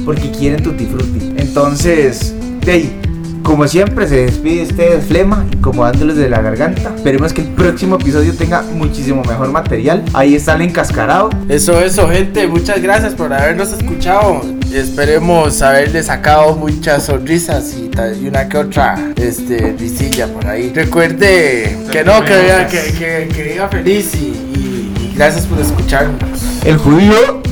[0.04, 1.32] Porque quieren tutti frutti.
[1.36, 3.00] Entonces, de ahí,
[3.46, 6.92] como siempre, se despide ustedes Flema, incomodándolos de la garganta.
[6.96, 10.04] Esperemos que el próximo episodio tenga muchísimo mejor material.
[10.14, 11.30] Ahí está el encascarado.
[11.48, 12.48] Eso, eso, gente.
[12.48, 14.42] Muchas gracias por habernos escuchado.
[14.74, 17.88] Esperemos haberle sacado muchas sonrisas y,
[18.20, 20.72] y una que otra este, risilla por ahí.
[20.74, 26.20] Recuerde que no, que que, que, que viva feliz y gracias por escucharnos.
[26.64, 27.45] El judío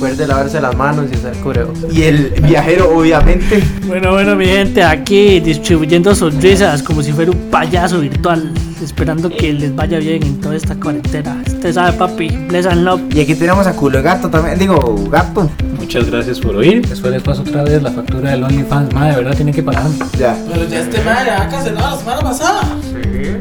[0.00, 1.74] Recuerde lavarse las manos y hacer cureo.
[1.92, 3.62] y el viajero, obviamente.
[3.86, 8.50] Bueno, bueno, mi gente, aquí distribuyendo sonrisas como si fuera un payaso virtual,
[8.82, 11.42] esperando que les vaya bien en toda esta cuarentena.
[11.46, 13.02] Usted sabe, papi, bless and love.
[13.14, 14.58] Y aquí tenemos a culo gato también.
[14.58, 14.78] Digo,
[15.10, 15.50] gato.
[15.78, 16.80] Muchas gracias por oír.
[16.88, 18.94] Después les paso otra vez la factura del OnlyFans.
[18.94, 19.84] Madre, de verdad tienen que pagar.
[20.18, 20.34] Ya.
[20.50, 22.62] Pero ya este madre ha cancelado la semana pasada.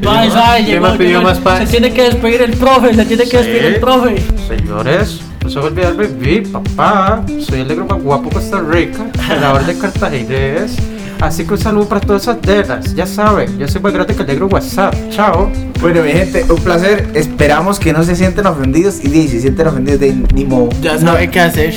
[0.04, 1.22] Suave, suave, ¿Quién llegó, me pidió llegó.
[1.22, 1.66] más pan?
[1.66, 4.16] Se tiene que despedir el profe, se tiene que despedir el profe.
[4.46, 7.24] Señores, no se va a olvidar baby, papá.
[7.40, 10.76] Soy el negro más guapo de Costa Rica, creador de Cartaginés.
[11.20, 12.94] Así que un saludo para todas esas delas.
[12.94, 14.94] Ya saben, yo soy más grande que el negro WhatsApp.
[15.10, 15.50] Chao.
[15.82, 17.10] Bueno, mi gente, un placer.
[17.16, 19.04] Esperamos que no se sienten ofendidos.
[19.04, 20.70] Y si se sienten ofendidos, de ni modo.
[20.82, 21.74] Ya no, saben qué hacer.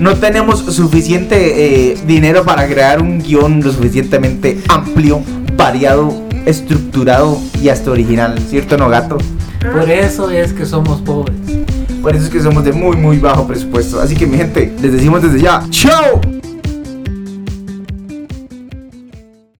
[0.00, 5.22] no tenemos suficiente eh, dinero para crear un guion lo suficientemente amplio,
[5.56, 8.38] variado, estructurado y hasta original.
[8.50, 9.16] ¿Cierto, no, gato?
[9.72, 11.34] Por eso es que somos pobres.
[12.04, 13.98] Por eso es que somos de muy, muy bajo presupuesto.
[13.98, 16.20] Así que, mi gente, les decimos desde ya: ¡Chao!